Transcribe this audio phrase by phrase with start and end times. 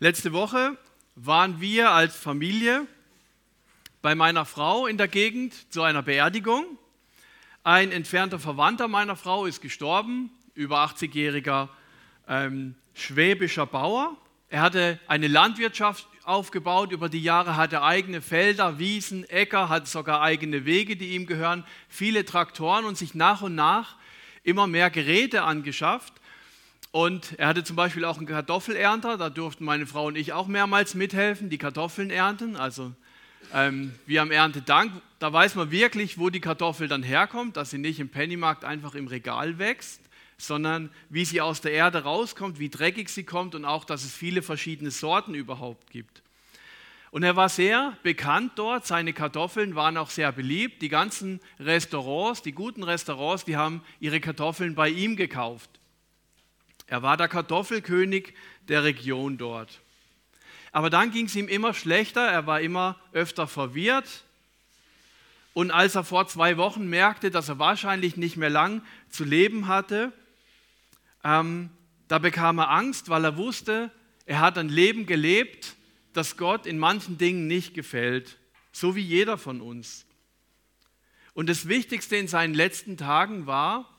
[0.00, 0.78] Letzte Woche
[1.16, 2.86] waren wir als Familie
[4.00, 6.64] bei meiner Frau in der Gegend zu einer Beerdigung.
[7.64, 11.68] Ein entfernter Verwandter meiner Frau ist gestorben, über 80-jähriger
[12.28, 14.16] ähm, schwäbischer Bauer.
[14.50, 20.22] Er hatte eine Landwirtschaft aufgebaut über die Jahre, hatte eigene Felder, Wiesen, Äcker, hat sogar
[20.22, 23.96] eigene Wege, die ihm gehören, viele Traktoren und sich nach und nach
[24.44, 26.12] immer mehr Geräte angeschafft
[26.90, 30.46] und er hatte zum Beispiel auch einen Kartoffelernter, da durften meine Frau und ich auch
[30.46, 32.56] mehrmals mithelfen, die Kartoffeln ernten.
[32.56, 32.92] Also
[33.52, 37.78] ähm, wir am Erntedank, da weiß man wirklich, wo die Kartoffel dann herkommt, dass sie
[37.78, 40.00] nicht im Pennymarkt einfach im Regal wächst,
[40.38, 44.14] sondern wie sie aus der Erde rauskommt, wie dreckig sie kommt und auch, dass es
[44.14, 46.22] viele verschiedene Sorten überhaupt gibt.
[47.10, 50.82] Und er war sehr bekannt dort, seine Kartoffeln waren auch sehr beliebt.
[50.82, 55.70] Die ganzen Restaurants, die guten Restaurants, die haben ihre Kartoffeln bei ihm gekauft.
[56.88, 58.34] Er war der Kartoffelkönig
[58.66, 59.80] der Region dort.
[60.72, 64.24] Aber dann ging es ihm immer schlechter, er war immer öfter verwirrt.
[65.54, 69.68] Und als er vor zwei Wochen merkte, dass er wahrscheinlich nicht mehr lang zu leben
[69.68, 70.12] hatte,
[71.24, 71.70] ähm,
[72.06, 73.90] da bekam er Angst, weil er wusste,
[74.24, 75.74] er hat ein Leben gelebt,
[76.12, 78.38] das Gott in manchen Dingen nicht gefällt,
[78.72, 80.06] so wie jeder von uns.
[81.34, 83.97] Und das Wichtigste in seinen letzten Tagen war,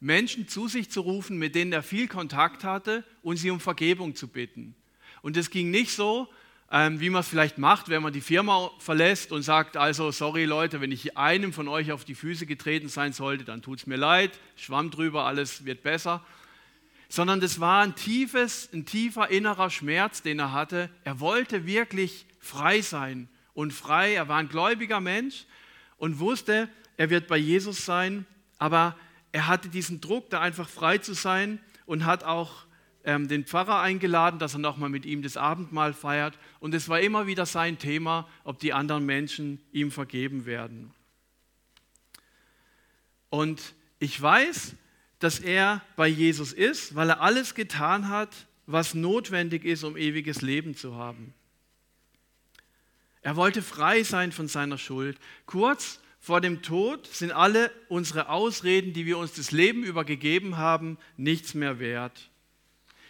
[0.00, 4.14] Menschen zu sich zu rufen, mit denen er viel Kontakt hatte und sie um Vergebung
[4.14, 4.74] zu bitten.
[5.22, 6.28] Und es ging nicht so,
[6.70, 10.44] ähm, wie man es vielleicht macht, wenn man die Firma verlässt und sagt, also sorry
[10.44, 13.86] Leute, wenn ich einem von euch auf die Füße getreten sein sollte, dann tut es
[13.86, 16.24] mir leid, schwamm drüber, alles wird besser.
[17.08, 20.90] Sondern das war ein tiefes, ein tiefer innerer Schmerz, den er hatte.
[21.04, 24.12] Er wollte wirklich frei sein und frei.
[24.12, 25.46] Er war ein gläubiger Mensch
[25.96, 26.68] und wusste,
[26.98, 28.26] er wird bei Jesus sein,
[28.58, 28.94] aber
[29.32, 32.64] er hatte diesen Druck, da einfach frei zu sein und hat auch
[33.04, 36.38] ähm, den Pfarrer eingeladen, dass er nochmal mit ihm das Abendmahl feiert.
[36.60, 40.92] Und es war immer wieder sein Thema, ob die anderen Menschen ihm vergeben werden.
[43.30, 44.74] Und ich weiß,
[45.18, 48.30] dass er bei Jesus ist, weil er alles getan hat,
[48.66, 51.34] was notwendig ist, um ewiges Leben zu haben.
[53.22, 55.18] Er wollte frei sein von seiner Schuld.
[55.46, 60.98] Kurz vor dem Tod sind alle unsere Ausreden, die wir uns das Leben übergegeben haben,
[61.16, 62.30] nichts mehr wert.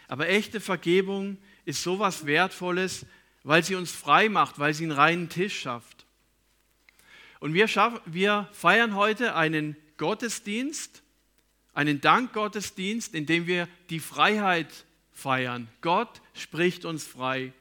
[0.07, 3.05] Aber echte Vergebung ist so was Wertvolles,
[3.43, 6.05] weil sie uns frei macht, weil sie einen reinen Tisch schafft.
[7.39, 11.03] Und wir, schaff, wir feiern heute einen Gottesdienst,
[11.73, 15.67] einen Dankgottesdienst, in dem wir die Freiheit feiern.
[15.81, 17.53] Gott spricht uns frei.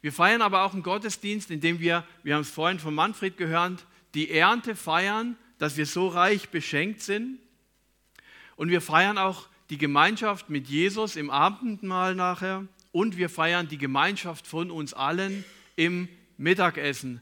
[0.00, 3.36] Wir feiern aber auch einen Gottesdienst, in dem wir, wir haben es vorhin von Manfred
[3.36, 7.38] gehört, die Ernte feiern, dass wir so reich beschenkt sind.
[8.56, 12.66] Und wir feiern auch die Gemeinschaft mit Jesus im Abendmahl nachher.
[12.92, 15.44] Und wir feiern die Gemeinschaft von uns allen
[15.76, 17.20] im Mittagessen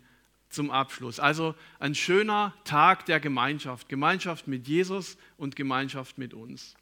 [0.49, 1.19] zum Abschluss.
[1.19, 3.89] Also ein schöner Tag der Gemeinschaft.
[3.89, 6.77] Gemeinschaft mit Jesus und Gemeinschaft mit uns.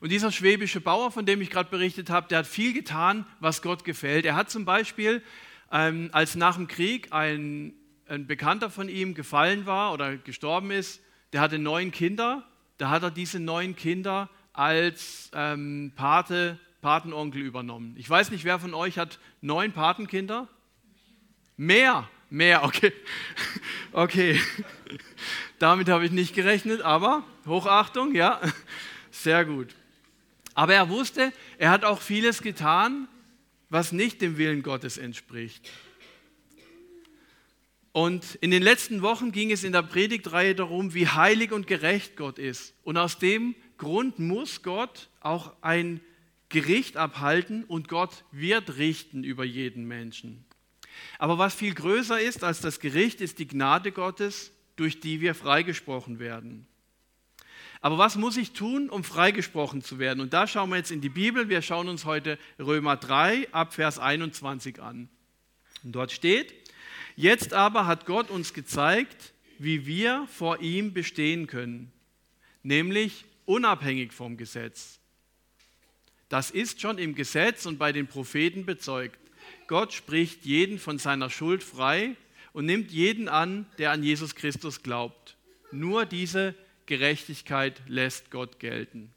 [0.00, 3.62] Und dieser schwäbische Bauer, von dem ich gerade berichtet habe, der hat viel getan, was
[3.62, 4.26] Gott gefällt.
[4.26, 5.22] Er hat zum Beispiel,
[5.72, 7.72] ähm, als nach dem Krieg ein
[8.08, 11.00] ein Bekannter von ihm gefallen war oder gestorben ist,
[11.32, 12.42] der hatte neun Kinder.
[12.78, 17.94] Da hat er diese neun Kinder als ähm, Pate, Patenonkel übernommen.
[17.98, 20.48] Ich weiß nicht, wer von euch hat neun Patenkinder?
[21.56, 22.92] Mehr, mehr, okay.
[23.92, 24.38] Okay,
[25.58, 28.38] damit habe ich nicht gerechnet, aber Hochachtung, ja,
[29.10, 29.74] sehr gut.
[30.54, 33.08] Aber er wusste, er hat auch vieles getan,
[33.70, 35.70] was nicht dem Willen Gottes entspricht.
[37.92, 42.16] Und in den letzten Wochen ging es in der Predigtreihe darum, wie heilig und gerecht
[42.16, 42.74] Gott ist.
[42.84, 46.00] Und aus dem Grund muss Gott auch ein
[46.48, 50.44] Gericht abhalten und Gott wird richten über jeden Menschen.
[51.18, 55.34] Aber was viel größer ist als das Gericht, ist die Gnade Gottes, durch die wir
[55.34, 56.66] freigesprochen werden.
[57.80, 60.20] Aber was muss ich tun, um freigesprochen zu werden?
[60.20, 61.48] Und da schauen wir jetzt in die Bibel.
[61.48, 65.08] Wir schauen uns heute Römer 3 ab Vers 21 an.
[65.84, 66.54] Und dort steht,
[67.20, 71.90] Jetzt aber hat Gott uns gezeigt, wie wir vor ihm bestehen können,
[72.62, 75.00] nämlich unabhängig vom Gesetz.
[76.28, 79.18] Das ist schon im Gesetz und bei den Propheten bezeugt.
[79.66, 82.14] Gott spricht jeden von seiner Schuld frei
[82.52, 85.36] und nimmt jeden an, der an Jesus Christus glaubt.
[85.72, 86.54] Nur diese
[86.86, 89.12] Gerechtigkeit lässt Gott gelten.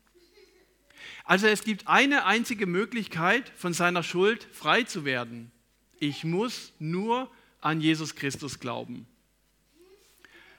[1.24, 5.52] Also es gibt eine einzige Möglichkeit, von seiner Schuld frei zu werden.
[6.00, 7.30] Ich muss nur
[7.62, 9.08] an Jesus Christus glauben.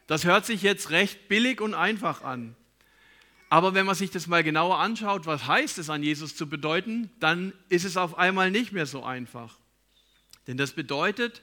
[0.07, 2.57] Das hört sich jetzt recht billig und einfach an.
[3.49, 7.11] Aber wenn man sich das mal genauer anschaut, was heißt es an Jesus zu bedeuten,
[7.21, 9.59] dann ist es auf einmal nicht mehr so einfach.
[10.47, 11.43] Denn das bedeutet,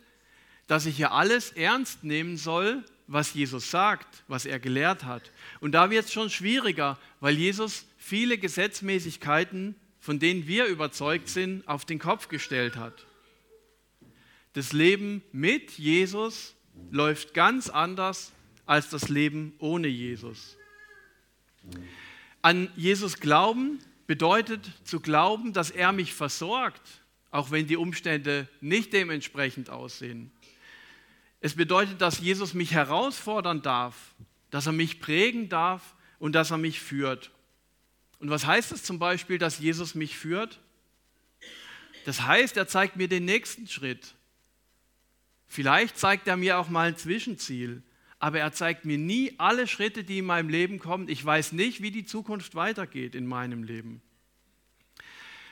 [0.67, 5.31] dass ich ja alles ernst nehmen soll, was Jesus sagt, was er gelehrt hat.
[5.59, 11.67] Und da wird es schon schwieriger, weil Jesus viele Gesetzmäßigkeiten, von denen wir überzeugt sind,
[11.67, 13.05] auf den Kopf gestellt hat.
[14.59, 16.53] Das Leben mit Jesus
[16.91, 18.33] läuft ganz anders
[18.65, 20.57] als das Leben ohne Jesus.
[22.41, 26.81] An Jesus glauben bedeutet zu glauben, dass er mich versorgt,
[27.31, 30.29] auch wenn die Umstände nicht dementsprechend aussehen.
[31.39, 34.13] Es bedeutet, dass Jesus mich herausfordern darf,
[34.49, 37.31] dass er mich prägen darf und dass er mich führt.
[38.19, 40.59] Und was heißt es zum Beispiel, dass Jesus mich führt?
[42.03, 44.15] Das heißt, er zeigt mir den nächsten Schritt.
[45.49, 47.81] Vielleicht zeigt er mir auch mal ein Zwischenziel,
[48.19, 51.09] aber er zeigt mir nie alle Schritte, die in meinem Leben kommen.
[51.09, 54.01] Ich weiß nicht, wie die Zukunft weitergeht in meinem Leben.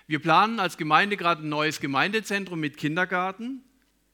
[0.05, 3.63] Wir planen als Gemeinde gerade ein neues Gemeindezentrum mit Kindergarten.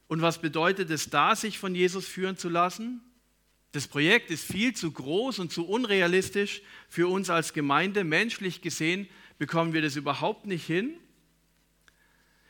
[0.08, 3.02] Und was bedeutet es da, sich von Jesus führen zu lassen?
[3.74, 8.06] Das Projekt ist viel zu groß und zu unrealistisch für uns als Gemeinde.
[8.06, 10.94] Menschlich gesehen bekommen wir das überhaupt nicht hin.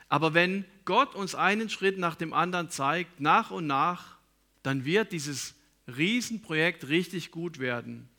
[0.08, 4.18] Aber wenn Gott uns einen Schritt nach dem anderen zeigt, nach und nach,
[4.64, 5.56] dann wird dieses
[5.88, 8.10] Riesenprojekt richtig gut werden.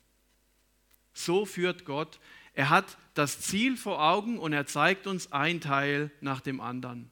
[1.13, 2.19] So führt Gott.
[2.55, 7.11] Er hat das Ziel vor Augen und er zeigt uns ein Teil nach dem anderen.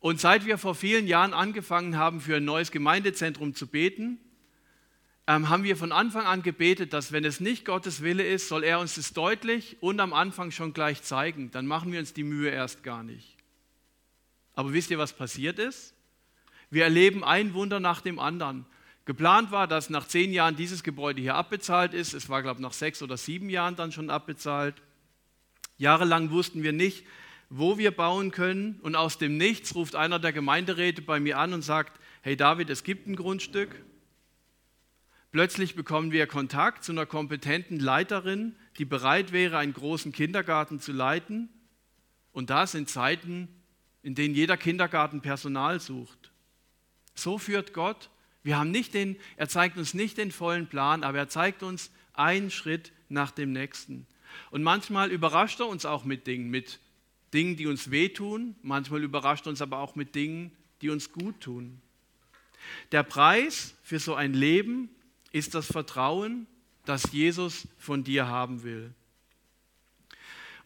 [0.00, 4.18] Und seit wir vor vielen Jahren angefangen haben, für ein neues Gemeindezentrum zu beten,
[5.26, 8.64] ähm, haben wir von Anfang an gebetet, dass wenn es nicht Gottes Wille ist, soll
[8.64, 11.50] er uns das deutlich und am Anfang schon gleich zeigen.
[11.50, 13.37] Dann machen wir uns die Mühe erst gar nicht.
[14.58, 15.94] Aber wisst ihr, was passiert ist?
[16.68, 18.66] Wir erleben ein Wunder nach dem anderen.
[19.04, 22.12] Geplant war, dass nach zehn Jahren dieses Gebäude hier abbezahlt ist.
[22.12, 24.74] Es war, glaube ich, nach sechs oder sieben Jahren dann schon abbezahlt.
[25.76, 27.06] Jahrelang wussten wir nicht,
[27.48, 28.80] wo wir bauen können.
[28.82, 32.68] Und aus dem Nichts ruft einer der Gemeinderäte bei mir an und sagt, hey David,
[32.68, 33.84] es gibt ein Grundstück.
[35.30, 40.90] Plötzlich bekommen wir Kontakt zu einer kompetenten Leiterin, die bereit wäre, einen großen Kindergarten zu
[40.90, 41.48] leiten.
[42.32, 43.54] Und da sind Zeiten,
[44.02, 46.30] in denen jeder Kindergarten Personal sucht.
[47.14, 48.10] So führt Gott.
[48.42, 51.90] Wir haben nicht den, er zeigt uns nicht den vollen Plan, aber er zeigt uns
[52.14, 54.06] einen Schritt nach dem nächsten.
[54.50, 56.80] Und manchmal überrascht er uns auch mit Dingen, mit
[57.34, 61.80] Dingen, die uns wehtun, manchmal überrascht uns aber auch mit Dingen, die uns gut tun.
[62.92, 64.88] Der Preis für so ein Leben
[65.32, 66.46] ist das Vertrauen,
[66.84, 68.94] das Jesus von dir haben will.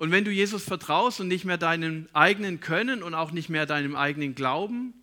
[0.03, 3.67] Und wenn du Jesus vertraust und nicht mehr deinem eigenen Können und auch nicht mehr
[3.67, 4.95] deinem eigenen Glauben,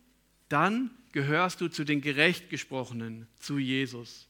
[0.50, 4.28] dann gehörst du zu den gerecht gesprochenen, zu Jesus.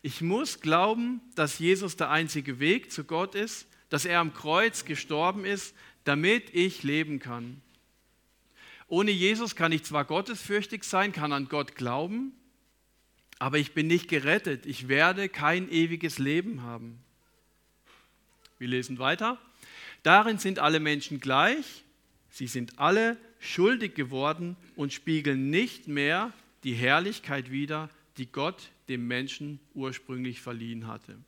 [0.00, 4.86] Ich muss glauben, dass Jesus der einzige Weg zu Gott ist, dass er am Kreuz
[4.86, 5.74] gestorben ist,
[6.04, 7.60] damit ich leben kann.
[8.88, 12.32] Ohne Jesus kann ich zwar gottesfürchtig sein, kann an Gott glauben,
[13.38, 14.64] aber ich bin nicht gerettet.
[14.64, 17.03] Ich werde kein ewiges Leben haben.
[18.64, 19.36] Wir lesen weiter.
[20.04, 21.84] Darin sind alle Menschen gleich.
[22.30, 26.32] Sie sind alle schuldig geworden und spiegeln nicht mehr
[26.62, 31.18] die Herrlichkeit wider, die Gott dem Menschen ursprünglich verliehen hatte.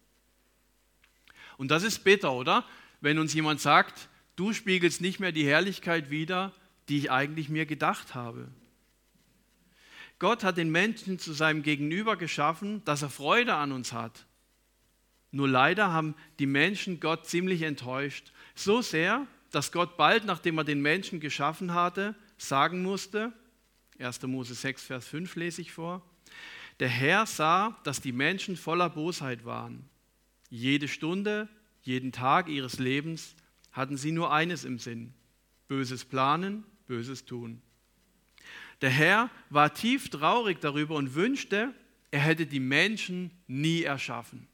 [1.58, 2.64] Und das ist bitter, oder?
[3.02, 6.54] Wenn uns jemand sagt, du spiegelst nicht mehr die Herrlichkeit wider,
[6.88, 8.48] die ich eigentlich mir gedacht habe.
[10.18, 14.24] Gott hat den Menschen zu seinem Gegenüber geschaffen, dass er Freude an uns hat.
[15.36, 18.32] Nur leider haben die Menschen Gott ziemlich enttäuscht.
[18.54, 23.34] So sehr, dass Gott bald, nachdem er den Menschen geschaffen hatte, sagen musste,
[23.98, 24.22] 1.
[24.22, 26.00] Mose 6, Vers 5 lese ich vor,
[26.80, 29.86] der Herr sah, dass die Menschen voller Bosheit waren.
[30.48, 31.48] Jede Stunde,
[31.82, 33.34] jeden Tag ihres Lebens
[33.72, 35.12] hatten sie nur eines im Sinn,
[35.68, 37.60] böses Planen, böses Tun.
[38.80, 41.74] Der Herr war tief traurig darüber und wünschte,
[42.10, 44.48] er hätte die Menschen nie erschaffen.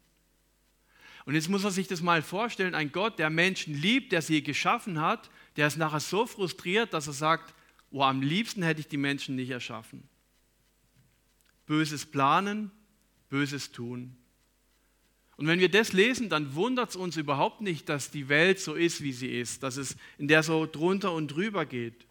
[1.25, 4.43] Und jetzt muss man sich das mal vorstellen, ein Gott, der Menschen liebt, der sie
[4.43, 7.55] geschaffen hat, der ist nachher so frustriert, dass er sagt,
[7.91, 10.03] oh, am liebsten hätte ich die Menschen nicht erschaffen.
[11.67, 12.71] Böses Planen,
[13.29, 14.17] Böses tun.
[15.37, 18.75] Und wenn wir das lesen, dann wundert es uns überhaupt nicht, dass die Welt so
[18.75, 22.07] ist, wie sie ist, dass es in der so drunter und drüber geht.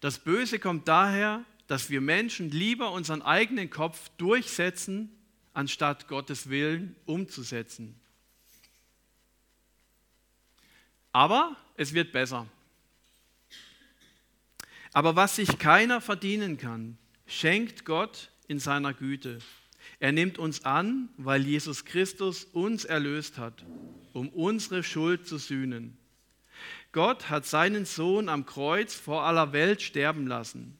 [0.00, 5.10] Das Böse kommt daher, dass wir Menschen lieber unseren eigenen Kopf durchsetzen,
[5.56, 7.98] anstatt Gottes Willen umzusetzen.
[11.12, 12.46] Aber es wird besser.
[14.92, 19.38] Aber was sich keiner verdienen kann, schenkt Gott in seiner Güte.
[19.98, 23.64] Er nimmt uns an, weil Jesus Christus uns erlöst hat,
[24.12, 25.96] um unsere Schuld zu sühnen.
[26.92, 30.76] Gott hat seinen Sohn am Kreuz vor aller Welt sterben lassen.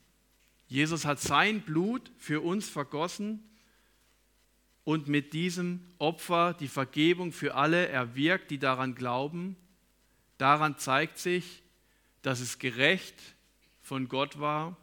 [0.68, 3.42] Jesus hat sein Blut für uns vergossen
[4.86, 9.56] und mit diesem Opfer die Vergebung für alle erwirkt, die daran glauben.
[10.38, 11.62] Daran zeigt sich,
[12.22, 13.20] dass es gerecht
[13.82, 14.78] von Gott war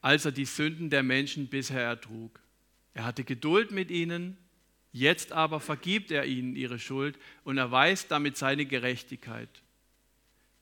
[0.00, 2.40] als er die Sünden der Menschen bisher ertrug.
[2.94, 4.36] Er hatte Geduld mit ihnen,
[4.92, 9.48] jetzt aber vergibt er ihnen ihre Schuld und erweist damit seine Gerechtigkeit.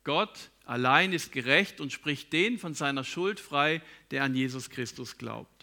[0.04, 5.18] Gott allein ist gerecht und spricht den von seiner Schuld frei, der an Jesus Christus
[5.18, 5.57] glaubt.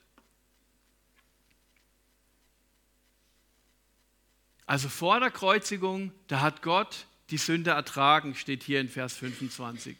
[4.66, 9.98] Also vor der Kreuzigung, da hat Gott die Sünde ertragen, steht hier in Vers 25.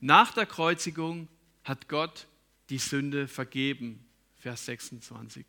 [0.00, 1.28] Nach der Kreuzigung
[1.64, 2.26] hat Gott
[2.70, 4.04] die Sünde vergeben.
[4.38, 5.46] Vers 26.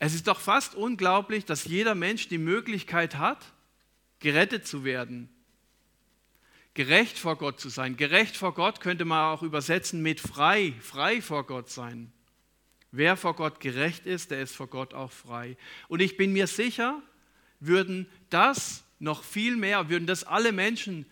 [0.00, 3.52] Es ist doch fast unglaublich, dass jeder Mensch die Möglichkeit hat,
[4.18, 5.28] gerettet zu werden.
[6.74, 7.96] Gerecht vor Gott zu sein.
[7.96, 12.12] Gerecht vor Gott könnte man auch übersetzen mit frei, frei vor Gott sein.
[12.92, 15.56] Wer vor Gott gerecht ist, der ist vor Gott auch frei.
[15.88, 17.02] Und ich bin mir sicher,
[17.58, 21.06] würden das noch viel mehr, würden das alle Menschen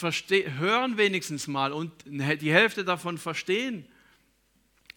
[0.00, 3.86] hören wenigstens mal und die Hälfte davon verstehen,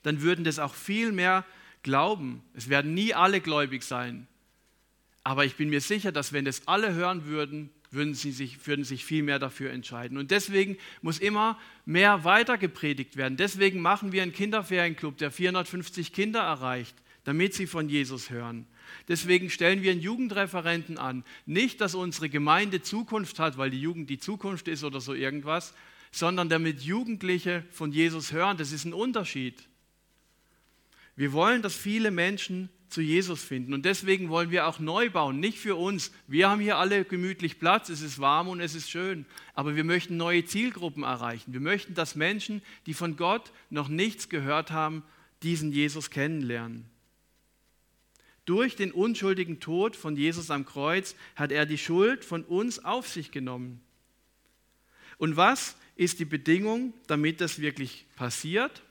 [0.04, 1.46] dann würden das auch viel mehr
[1.84, 2.44] glauben.
[2.54, 4.28] Es werden nie alle gläubig sein.
[5.24, 8.86] Aber ich bin mir sicher, dass wenn das alle hören würden, würden sie sich, würden
[8.86, 10.18] sich viel mehr dafür entscheiden.
[10.18, 13.38] Und deswegen muss immer mehr weiter gepredigt werden.
[13.38, 18.68] Deswegen machen wir einen Kinderferienclub, der 450 Kinder erreicht, damit sie von Jesus hören.
[19.08, 21.24] Deswegen stellen wir einen Jugendreferenten an.
[21.46, 25.74] Nicht, dass unsere Gemeinde Zukunft hat, weil die Jugend die Zukunft ist oder so irgendwas,
[26.12, 28.58] sondern damit Jugendliche von Jesus hören.
[28.58, 29.68] Das ist ein Unterschied.
[31.16, 33.74] Wir wollen, dass viele Menschen zu Jesus finden.
[33.74, 36.12] Und deswegen wollen wir auch neu bauen, nicht für uns.
[36.28, 39.26] Wir haben hier alle gemütlich Platz, es ist warm und es ist schön.
[39.54, 41.54] Aber wir möchten neue Zielgruppen erreichen.
[41.54, 45.04] Wir möchten, dass Menschen, die von Gott noch nichts gehört haben,
[45.44, 46.86] diesen Jesus kennenlernen.
[48.46, 53.08] Durch den unschuldigen Tod von Jesus am Kreuz hat er die Schuld von uns auf
[53.08, 53.80] sich genommen.
[55.20, 58.82] Und was ist die Bedingung, damit das wirklich passiert?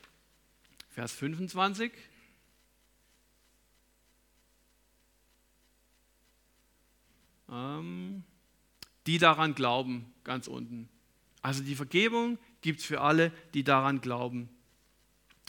[0.91, 1.91] Vers 25.
[7.51, 8.23] Ähm,
[9.07, 10.89] die daran glauben, ganz unten.
[11.41, 14.49] Also die Vergebung gibt es für alle, die daran glauben.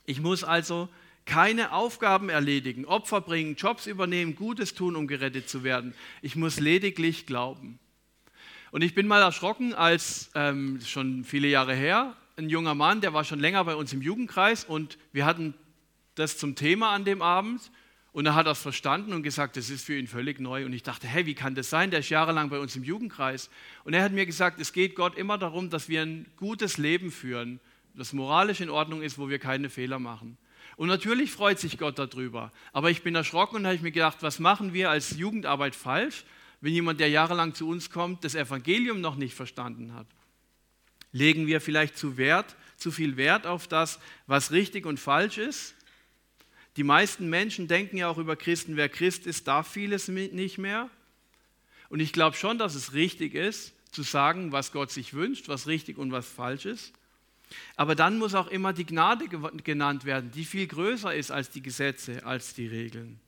[0.05, 0.87] Ich muss also
[1.25, 5.93] keine Aufgaben erledigen, Opfer bringen, Jobs übernehmen, Gutes tun, um gerettet zu werden.
[6.21, 7.79] Ich muss lediglich glauben.
[8.71, 13.13] Und ich bin mal erschrocken, als ähm, schon viele Jahre her, ein junger Mann, der
[13.13, 15.53] war schon länger bei uns im Jugendkreis und wir hatten
[16.15, 17.71] das zum Thema an dem Abend
[18.11, 20.65] und er hat das verstanden und gesagt, das ist für ihn völlig neu.
[20.65, 21.91] Und ich dachte, hey, wie kann das sein?
[21.91, 23.49] Der ist jahrelang bei uns im Jugendkreis.
[23.83, 27.11] Und er hat mir gesagt, es geht Gott immer darum, dass wir ein gutes Leben
[27.11, 27.59] führen,
[27.93, 30.37] das moralisch in Ordnung ist, wo wir keine Fehler machen.
[30.75, 32.51] Und natürlich freut sich Gott darüber.
[32.73, 36.23] Aber ich bin erschrocken und habe mir gedacht, was machen wir als Jugendarbeit falsch,
[36.61, 40.07] wenn jemand, der jahrelang zu uns kommt, das Evangelium noch nicht verstanden hat?
[41.11, 45.75] Legen wir vielleicht zu, Wert, zu viel Wert auf das, was richtig und falsch ist?
[46.79, 50.89] Die meisten Menschen denken ja auch über Christen, wer Christ ist, darf vieles nicht mehr.
[51.89, 55.67] Und ich glaube schon, dass es richtig ist, zu sagen, was Gott sich wünscht, was
[55.67, 56.93] richtig und was falsch ist.
[57.75, 61.61] Aber dann muss auch immer die Gnade genannt werden, die viel größer ist als die
[61.61, 63.19] Gesetze, als die Regeln.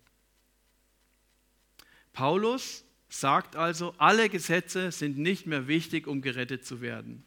[2.14, 7.26] Paulus sagt also, alle Gesetze sind nicht mehr wichtig, um gerettet zu werden.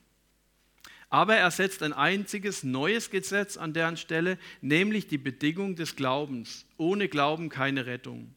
[1.11, 6.66] Aber er setzt ein einziges neues Gesetz an deren Stelle, nämlich die Bedingung des Glaubens.
[6.76, 8.34] Ohne Glauben keine Rettung.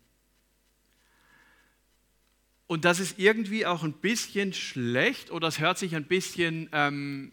[2.68, 7.32] Und das ist irgendwie auch ein bisschen schlecht oder es hört sich ein bisschen, ähm,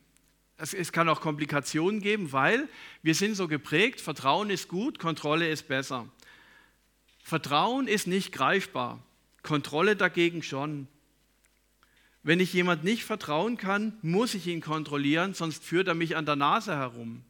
[0.56, 2.68] es, es kann auch Komplikationen geben, weil
[3.02, 6.08] wir sind so geprägt, Vertrauen ist gut, Kontrolle ist besser.
[7.24, 9.02] Vertrauen ist nicht greifbar,
[9.42, 10.86] Kontrolle dagegen schon.
[12.24, 16.24] Wenn ich jemand nicht vertrauen kann, muss ich ihn kontrollieren, sonst führt er mich an
[16.24, 17.22] der Nase herum.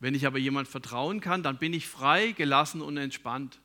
[0.00, 3.60] Wenn ich aber jemand vertrauen kann, dann bin ich frei, gelassen und entspannt.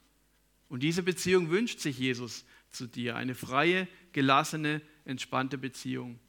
[0.67, 6.19] Und diese Beziehung wünscht sich Jesus zu dir, eine freie, gelassene, entspannte Beziehung.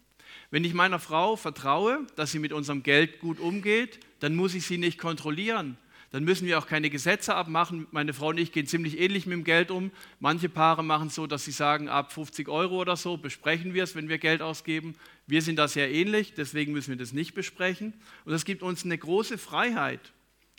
[0.53, 4.65] Wenn ich meiner Frau vertraue, dass sie mit unserem Geld gut umgeht, dann muss ich
[4.65, 5.77] sie nicht kontrollieren,
[6.17, 7.87] dann müssen wir auch keine Gesetze abmachen.
[7.91, 9.91] Meine Frau und ich gehen ziemlich ähnlich mit dem Geld um.
[10.19, 13.85] Manche Paare machen es so, dass sie sagen, ab 50 Euro oder so besprechen wir
[13.85, 14.95] es, wenn wir Geld ausgeben.
[15.27, 17.93] Wir sind da sehr ähnlich, deswegen müssen wir das nicht besprechen.
[18.25, 20.15] Und das gibt uns eine große Freiheit.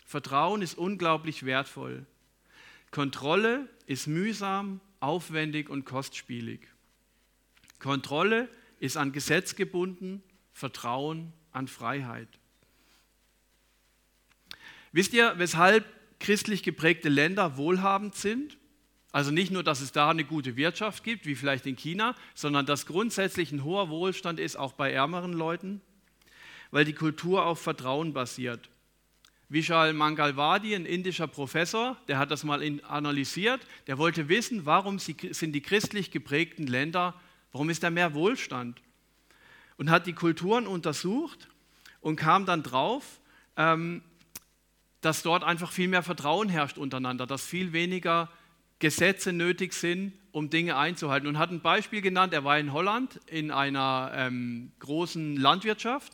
[0.06, 2.06] Vertrauen ist unglaublich wertvoll.
[2.92, 6.68] Kontrolle ist mühsam, aufwendig und kostspielig.
[7.80, 8.48] Kontrolle
[8.78, 10.22] ist an Gesetz gebunden,
[10.52, 12.28] Vertrauen an Freiheit.
[14.92, 15.84] Wisst ihr, weshalb
[16.18, 18.58] christlich geprägte Länder wohlhabend sind?
[19.12, 22.66] Also nicht nur, dass es da eine gute Wirtschaft gibt, wie vielleicht in China, sondern
[22.66, 25.80] dass grundsätzlich ein hoher Wohlstand ist, auch bei ärmeren Leuten,
[26.70, 28.68] weil die Kultur auf Vertrauen basiert.
[29.48, 35.52] Vishal Mangalwadi, ein indischer Professor, der hat das mal analysiert, der wollte wissen, warum sind
[35.52, 37.14] die christlich geprägten Länder,
[37.52, 38.82] warum ist da mehr Wohlstand?
[39.78, 41.48] Und hat die Kulturen untersucht
[42.02, 43.20] und kam dann drauf,
[43.56, 44.02] ähm,
[45.00, 48.28] dass dort einfach viel mehr Vertrauen herrscht untereinander, dass viel weniger
[48.78, 51.26] Gesetze nötig sind, um Dinge einzuhalten.
[51.26, 56.12] Und hat ein Beispiel genannt, er war in Holland in einer ähm, großen Landwirtschaft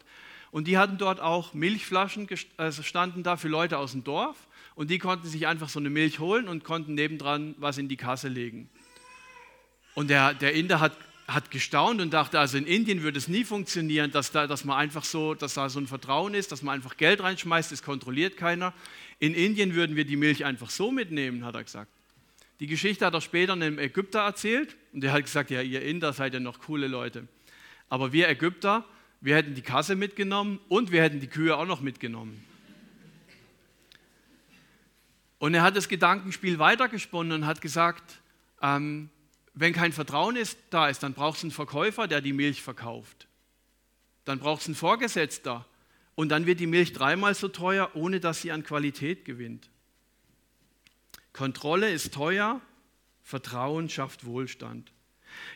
[0.50, 4.90] und die hatten dort auch Milchflaschen also standen da für Leute aus dem Dorf und
[4.90, 8.28] die konnten sich einfach so eine Milch holen und konnten nebendran was in die Kasse
[8.28, 8.70] legen.
[9.94, 13.44] Und der, der Inder hat, hat gestaunt und dachte, also in Indien würde es nie
[13.44, 16.74] funktionieren, dass, da, dass man einfach so, dass da so ein Vertrauen ist, dass man
[16.74, 18.74] einfach Geld reinschmeißt, das kontrolliert keiner.
[19.20, 21.90] In Indien würden wir die Milch einfach so mitnehmen, hat er gesagt.
[22.60, 26.12] Die Geschichte hat er später einem Ägypter erzählt und der hat gesagt, ja, ihr Inder
[26.12, 27.26] seid ja noch coole Leute.
[27.88, 28.84] Aber wir Ägypter,
[29.20, 32.44] wir hätten die Kasse mitgenommen und wir hätten die Kühe auch noch mitgenommen.
[35.38, 38.20] Und er hat das Gedankenspiel weitergesponnen und hat gesagt,
[38.62, 39.10] ähm,
[39.54, 43.28] wenn kein Vertrauen ist, da ist, dann braucht es einen Verkäufer, der die Milch verkauft.
[44.24, 45.64] Dann braucht es einen Vorgesetzter.
[46.16, 49.68] Und dann wird die Milch dreimal so teuer, ohne dass sie an Qualität gewinnt.
[51.32, 52.60] Kontrolle ist teuer,
[53.22, 54.92] Vertrauen schafft Wohlstand.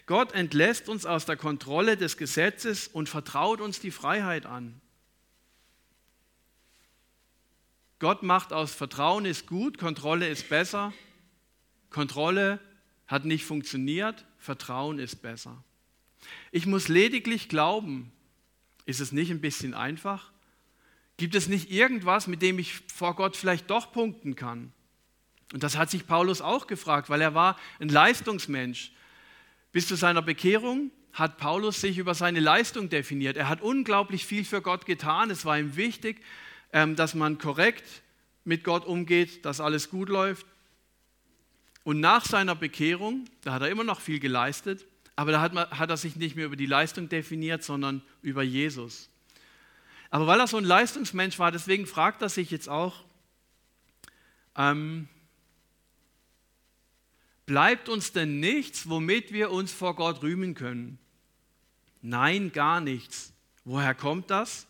[0.07, 4.81] Gott entlässt uns aus der Kontrolle des Gesetzes und vertraut uns die Freiheit an.
[8.01, 10.93] Gott macht aus Vertrauen ist gut, Kontrolle ist besser.
[11.91, 12.61] Kontrolle
[13.09, 15.65] hat nicht funktioniert, Vertrauen ist besser.
[16.53, 18.13] Ich muss lediglich glauben.
[18.85, 20.31] Ist es nicht ein bisschen einfach?
[21.17, 24.73] Gibt es nicht irgendwas, mit dem ich vor Gott vielleicht doch punkten kann?
[25.53, 28.93] Und das hat sich Paulus auch gefragt, weil er war ein Leistungsmensch.
[29.73, 33.37] Bis zu seiner Bekehrung hat Paulus sich über seine Leistung definiert.
[33.37, 35.31] Er hat unglaublich viel für Gott getan.
[35.31, 36.23] Es war ihm wichtig,
[36.73, 37.85] ähm, dass man korrekt
[38.45, 40.47] mit Gott umgeht, dass alles gut läuft.
[41.89, 44.85] Und nach seiner Bekehrung, da hat er immer noch viel geleistet,
[45.17, 48.43] aber da hat, man, hat er sich nicht mehr über die Leistung definiert, sondern über
[48.43, 49.09] Jesus.
[50.11, 53.05] Aber weil er so ein Leistungsmensch war, deswegen fragt er sich jetzt auch,
[54.55, 55.09] ähm,
[57.47, 60.99] Bleibt uns denn nichts, womit wir uns vor Gott rühmen können?
[62.03, 63.33] Nein, gar nichts.
[63.65, 64.67] Woher kommt das?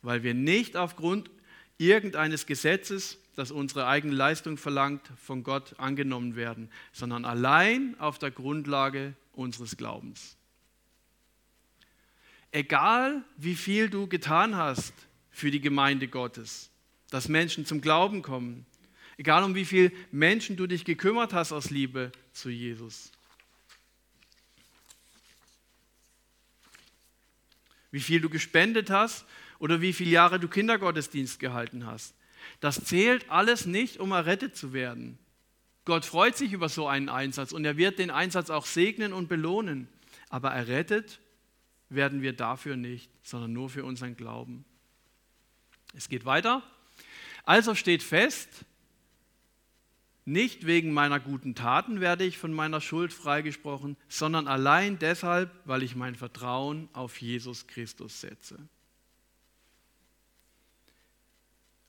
[0.00, 1.30] Weil wir nicht aufgrund
[1.76, 8.30] irgendeines Gesetzes, das unsere eigene Leistung verlangt, von Gott angenommen werden, sondern allein auf der
[8.30, 10.36] Grundlage unseres Glaubens.
[12.50, 14.94] Egal wie viel du getan hast
[15.30, 16.70] für die Gemeinde Gottes,
[17.10, 18.66] dass Menschen zum Glauben kommen,
[19.18, 23.10] Egal um wie viele Menschen du dich gekümmert hast aus Liebe zu Jesus.
[27.90, 29.26] Wie viel du gespendet hast
[29.58, 32.14] oder wie viele Jahre du Kindergottesdienst gehalten hast.
[32.60, 35.18] Das zählt alles nicht, um errettet zu werden.
[35.84, 39.28] Gott freut sich über so einen Einsatz und er wird den Einsatz auch segnen und
[39.28, 39.88] belohnen.
[40.28, 41.20] Aber errettet
[41.88, 44.64] werden wir dafür nicht, sondern nur für unseren Glauben.
[45.94, 46.62] Es geht weiter.
[47.44, 48.66] Also steht fest,
[50.26, 55.82] nicht wegen meiner guten Taten werde ich von meiner Schuld freigesprochen, sondern allein deshalb, weil
[55.82, 58.58] ich mein Vertrauen auf Jesus Christus setze.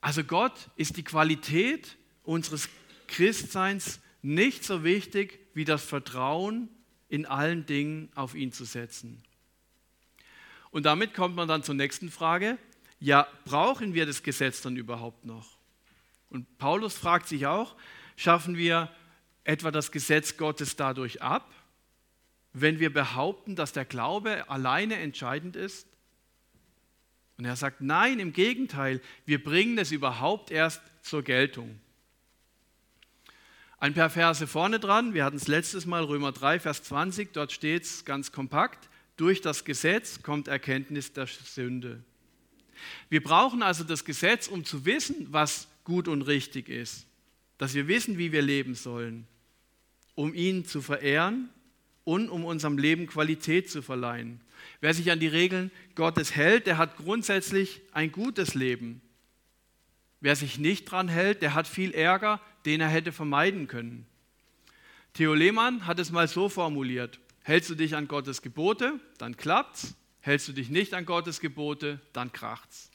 [0.09, 2.67] Also Gott ist die Qualität unseres
[3.05, 6.67] Christseins nicht so wichtig wie das Vertrauen
[7.09, 9.21] in allen Dingen auf ihn zu setzen.
[10.71, 12.57] Und damit kommt man dann zur nächsten Frage.
[12.99, 15.59] Ja, brauchen wir das Gesetz dann überhaupt noch?
[16.31, 17.75] Und Paulus fragt sich auch,
[18.15, 18.91] Schaffen wir
[19.43, 21.53] etwa das Gesetz Gottes dadurch ab,
[22.53, 25.85] wenn wir behaupten, dass der Glaube alleine entscheidend ist?
[27.39, 31.80] Und er sagt, nein, im Gegenteil, wir bringen es überhaupt erst zur Geltung.
[33.80, 37.52] Ein paar Verse vorne dran, wir hatten es letztes Mal, Römer 3, Vers 20, dort
[37.52, 42.04] steht es ganz kompakt, durch das Gesetz kommt Erkenntnis der Sünde.
[43.10, 47.08] Wir brauchen also das Gesetz, um zu wissen, was gut und richtig ist
[47.60, 49.28] dass wir wissen, wie wir leben sollen,
[50.15, 51.49] um ihn zu verehren
[52.06, 54.41] und um unserem Leben Qualität zu verleihen.
[54.81, 59.01] Wer sich an die Regeln Gottes hält, der hat grundsätzlich ein gutes Leben.
[60.21, 64.05] Wer sich nicht dran hält, der hat viel Ärger, den er hätte vermeiden können.
[65.13, 69.95] Theo Lehmann hat es mal so formuliert: Hältst du dich an Gottes Gebote, dann klappt's.
[70.21, 72.91] Hältst du dich nicht an Gottes Gebote, dann kracht's.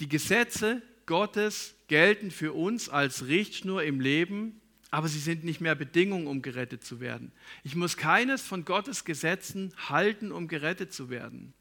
[0.00, 4.60] Die Gesetze Gottes gelten für uns als Richtschnur im Leben,
[4.94, 7.32] aber sie sind nicht mehr Bedingung, um gerettet zu werden.
[7.64, 11.52] Ich muss keines von Gottes Gesetzen halten, um gerettet zu werden.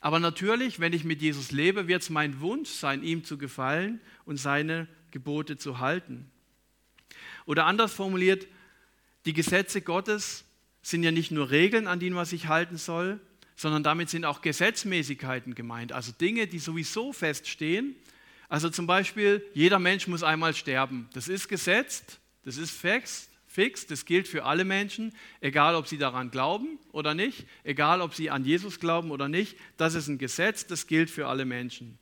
[0.00, 4.00] Aber natürlich, wenn ich mit Jesus lebe, wird es mein Wunsch sein, ihm zu gefallen
[4.24, 6.30] und seine Gebote zu halten.
[7.44, 8.46] Oder anders formuliert,
[9.26, 10.46] die Gesetze Gottes
[10.80, 13.20] sind ja nicht nur Regeln, an die man sich halten soll,
[13.56, 17.94] sondern damit sind auch Gesetzmäßigkeiten gemeint, also Dinge, die sowieso feststehen.
[18.48, 21.10] Also zum Beispiel, jeder Mensch muss einmal sterben.
[21.12, 25.98] Das ist gesetzt, das ist fix, fix, das gilt für alle Menschen, egal ob sie
[25.98, 29.56] daran glauben oder nicht, egal ob sie an Jesus glauben oder nicht.
[29.76, 31.98] Das ist ein Gesetz, das gilt für alle Menschen.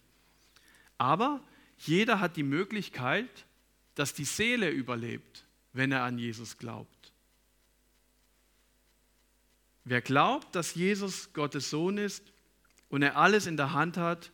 [0.98, 1.42] Aber
[1.78, 3.46] jeder hat die Möglichkeit,
[3.94, 7.12] dass die Seele überlebt, wenn er an Jesus glaubt.
[9.84, 12.22] Wer glaubt, dass Jesus Gottes Sohn ist
[12.90, 14.30] und er alles in der Hand hat,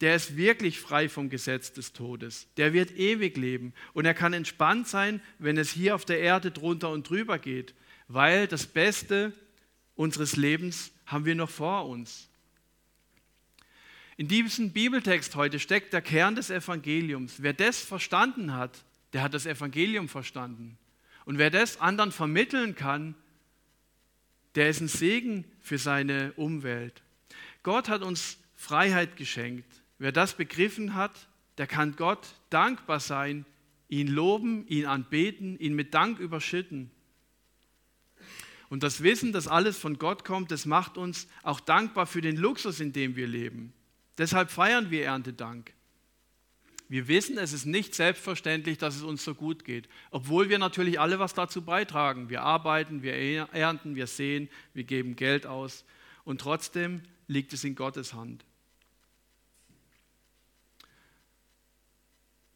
[0.00, 2.48] der ist wirklich frei vom Gesetz des Todes.
[2.56, 6.50] Der wird ewig leben und er kann entspannt sein, wenn es hier auf der Erde
[6.50, 7.74] drunter und drüber geht,
[8.08, 9.32] weil das Beste
[9.94, 12.28] unseres Lebens haben wir noch vor uns.
[14.16, 17.42] In diesem Bibeltext heute steckt der Kern des Evangeliums.
[17.42, 20.78] Wer das verstanden hat, der hat das Evangelium verstanden.
[21.24, 23.14] Und wer das anderen vermitteln kann,
[24.54, 27.02] der ist ein Segen für seine Umwelt.
[27.62, 29.83] Gott hat uns Freiheit geschenkt.
[30.04, 33.46] Wer das begriffen hat, der kann Gott dankbar sein,
[33.88, 36.90] ihn loben, ihn anbeten, ihn mit Dank überschütten.
[38.68, 42.36] Und das Wissen, dass alles von Gott kommt, das macht uns auch dankbar für den
[42.36, 43.72] Luxus, in dem wir leben.
[44.18, 45.72] Deshalb feiern wir Erntedank.
[46.90, 51.00] Wir wissen, es ist nicht selbstverständlich, dass es uns so gut geht, obwohl wir natürlich
[51.00, 52.28] alle was dazu beitragen.
[52.28, 55.86] Wir arbeiten, wir ernten, wir sehen, wir geben Geld aus
[56.24, 58.44] und trotzdem liegt es in Gottes Hand.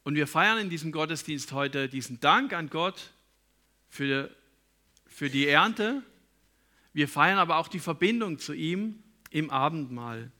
[0.09, 3.11] Und wir feiern in diesem Gottesdienst heute diesen Dank an Gott
[3.91, 4.35] für,
[5.07, 6.03] für die Ernte.
[6.95, 10.33] Wir feiern aber auch die Verbindung zu ihm im Abendmahl.